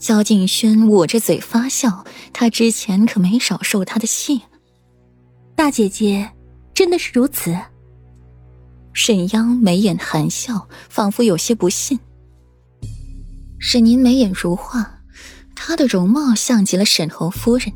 [0.00, 4.40] 萧敬轩捂着嘴发笑，他之前可没少受他的气。
[5.54, 6.30] 大姐姐，
[6.72, 7.54] 真的是如此？
[8.94, 12.00] 沈央眉眼含笑，仿佛有些不信。
[13.58, 15.02] 沈宁眉眼如画，
[15.54, 17.70] 她的容貌像极了沈侯夫人，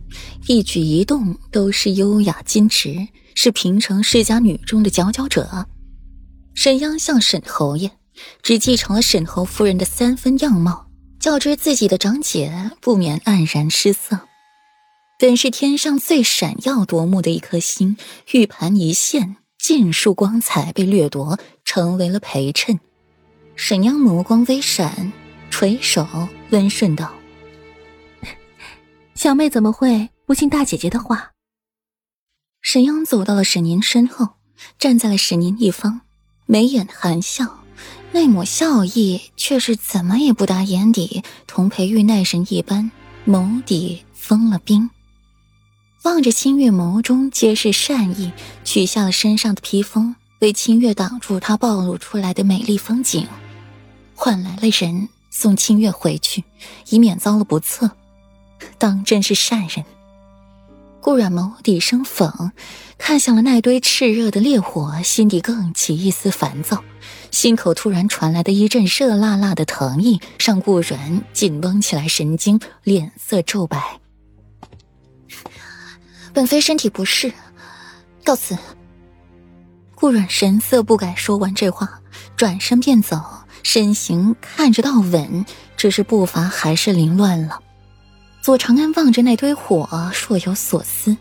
[0.49, 5.67] 一举一动都是优雅矜持，是平城世家女中的佼佼者。
[6.55, 7.91] 沈央像沈侯爷，
[8.43, 10.84] 只继承了沈侯夫人的三分样貌。
[11.25, 14.29] 较之自己的长姐，不免黯然失色。
[15.19, 17.97] 本是天上最闪耀夺目的一颗星，
[18.33, 22.79] 玉盘一现，尽数光彩被掠夺，成为了陪衬。
[23.57, 25.15] 沈央眸光微闪，
[25.49, 26.07] 垂手
[26.51, 27.15] 温顺道
[29.17, 31.31] ：“小妹怎么会不信大姐姐的话？”
[32.61, 34.35] 沈央走到了沈宁身后，
[34.79, 36.03] 站在了沈宁一方，
[36.45, 37.64] 眉眼含笑。
[38.15, 42.93] 那抹笑意却是怎么也不达眼底，同裴玉奈神一般，
[43.27, 44.89] 眸底封了冰。
[46.05, 48.31] 望着清月眸中皆是善意，
[48.63, 53.27] 取下了身上的披风，为清月挡住他暴露出来的美丽风景，
[54.15, 56.45] 换来了人送清月回去，
[56.91, 57.91] 以免遭了不测。
[58.79, 59.85] 当真是善人。
[61.05, 62.51] 顾阮眸底生讽，
[62.97, 66.83] 看向了那堆炽热的烈火，心底更起一丝烦躁，
[67.31, 74.01] 心口突然传来的一阵热辣辣的疼意，让顾阮紧绷起来神经，脸色骤白。
[76.33, 77.31] 本妃身体不适，
[78.25, 78.57] 告辞。
[79.95, 82.01] 顾阮神色不改，说完这话，
[82.35, 83.21] 转身便走，
[83.63, 85.45] 身形看着倒稳，
[85.77, 87.61] 只是步伐还是凌乱了。
[88.45, 89.89] 左长安望着那堆火，
[90.29, 91.17] 若有所思。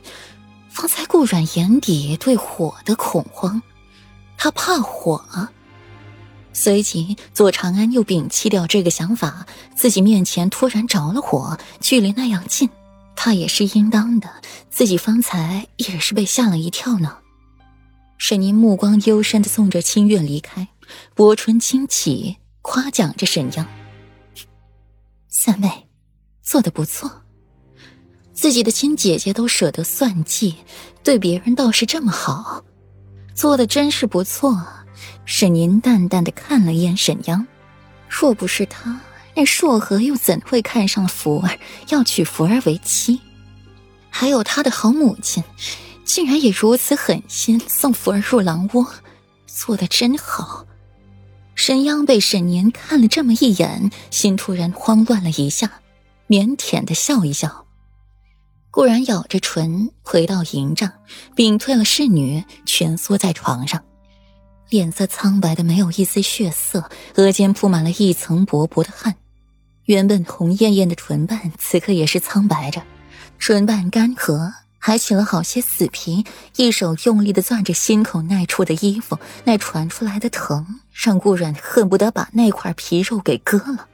[0.68, 3.62] 方才顾阮眼底对火的恐慌，
[4.38, 5.24] 他怕火。
[6.52, 9.48] 随即，左长安又摒弃掉这个想法。
[9.74, 12.70] 自己面前突然着了火，距离那样近，
[13.16, 14.30] 他也是应当的。
[14.70, 17.20] 自己方才也是被吓了一跳呢。
[18.18, 20.68] 沈宁目光幽深的送着清月离开，
[21.16, 23.66] 薄唇轻启，夸奖着沈阳
[25.30, 25.88] 三妹。
[26.44, 27.10] 做的不错，
[28.34, 30.56] 自己的亲姐姐都舍得算计，
[31.02, 32.64] 对别人倒是这么好，
[33.34, 34.62] 做的真是不错。
[35.26, 37.48] 沈宁淡淡的看了一眼沈央，
[38.10, 39.00] 若不是他，
[39.36, 43.22] 那硕和又怎会看上了福儿，要娶福儿为妻？
[44.10, 45.42] 还有他的好母亲，
[46.04, 48.86] 竟然也如此狠心送福儿入狼窝，
[49.48, 50.68] 做的真好。
[51.56, 55.80] 沈央被沈宁看了这么一眼，心突然慌乱了一下。
[56.28, 57.66] 腼腆的笑一笑，
[58.72, 60.92] 顾然咬着唇回到营帐，
[61.36, 63.84] 屏退了侍女，蜷缩在床上，
[64.70, 69.16] 脸色苍白的没有一丝血色，额间铺满了一层薄薄的汗。
[69.86, 72.82] 原本红艳艳的唇瓣，此刻也是苍白着，
[73.38, 76.26] 唇瓣干涸，还起了好些死皮。
[76.56, 83.90] 一手用力的攥着心口那处的衣服，那传出来的疼，让顾然恨不得把那块皮肉给割了。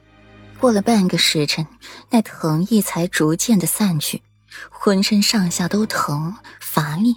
[0.60, 1.66] 过了半个时辰，
[2.10, 4.22] 那疼意才逐渐的散去，
[4.68, 7.16] 浑身上下都疼乏力，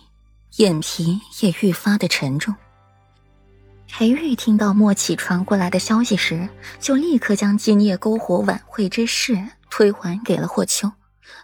[0.55, 2.55] 眼皮也愈发的沉重。
[3.89, 6.47] 裴玉听到莫启传过来的消息时，
[6.79, 9.37] 就立刻将今夜篝火晚会之事
[9.69, 10.89] 推还给了霍秋，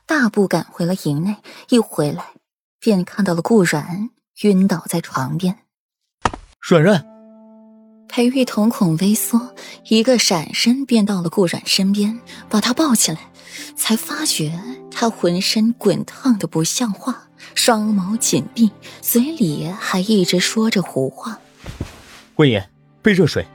[0.05, 1.35] 大步赶回了营内。
[1.67, 2.23] 一回来，
[2.79, 4.09] 便看到了顾阮
[4.43, 5.59] 晕倒在床边。
[6.61, 7.08] 阮阮。
[8.09, 9.53] 裴玉瞳孔微缩，
[9.87, 13.19] 一个闪身便到了顾阮身边，把他抱起来，
[13.75, 14.59] 才发觉
[14.89, 21.39] 他浑身滚烫的不像话，双眸紧闭，嘴里还一直说着胡话。
[22.37, 22.67] 温言，
[23.03, 23.45] 备热水。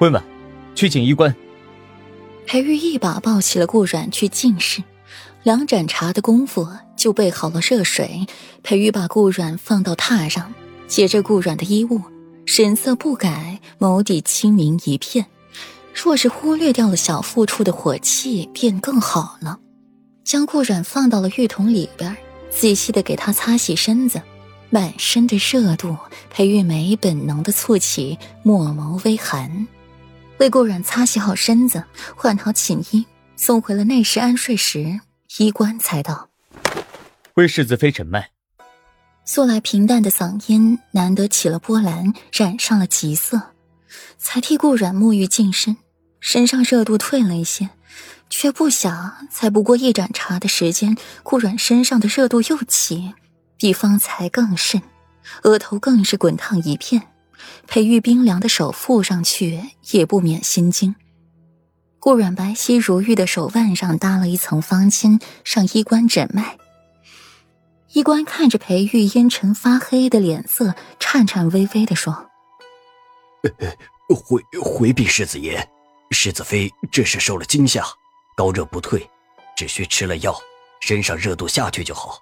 [0.00, 0.22] 温婉，
[0.74, 1.34] 去锦衣关。
[2.46, 4.84] 裴玉一把抱起了顾阮去进室，
[5.42, 8.26] 两盏茶的功夫就备好了热水。
[8.62, 10.52] 裴玉把顾阮放到榻上，
[10.86, 12.02] 解着顾阮的衣物。
[12.46, 15.24] 神色不改，眸底清明一片。
[15.94, 19.58] 若是忽略掉了小腹处的火气，便更好了。
[20.24, 22.16] 将顾阮放到了浴桶里边，
[22.50, 24.20] 仔细的给他擦洗身子，
[24.68, 25.96] 满身的热度。
[26.30, 29.66] 裴玉梅本能的蹙起，墨眸微寒。
[30.38, 31.84] 为顾阮擦洗好身子，
[32.16, 33.04] 换好寝衣，
[33.36, 35.00] 送回了内室安睡时，
[35.38, 36.28] 衣冠才道
[37.34, 38.30] ：“为世子妃诊脉。”
[39.32, 43.40] 素来平淡的嗓音难得起了波澜，染上了急色，
[44.18, 45.76] 才替顾阮沐浴净身，
[46.18, 47.70] 身上热度退了一些，
[48.28, 53.14] 却不想才不过一盏茶的时间，顾阮身上的热度又起，
[53.56, 54.82] 比方才更甚，
[55.44, 57.00] 额头更是滚烫一片，
[57.68, 59.62] 裴玉冰凉的手覆上去
[59.92, 60.96] 也不免心惊。
[62.00, 66.56] 顾阮白皙如玉的手腕上搭了一层方巾，上衣冠诊脉。
[67.92, 72.30] 医官看着裴玉阴沉发黑的脸色，颤颤巍巍的说
[74.08, 75.68] ：“回回禀世子爷，
[76.12, 77.84] 世子妃这是受了惊吓，
[78.36, 79.08] 高热不退，
[79.56, 80.32] 只需吃了药，
[80.80, 82.16] 身上热度下去就好。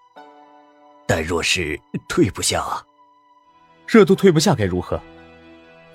[1.06, 1.78] 但若是
[2.08, 2.64] 退不下，
[3.86, 4.98] 热度退不下该如何？”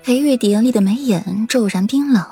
[0.04, 2.24] 裴玉叠立的眉眼骤然冰冷。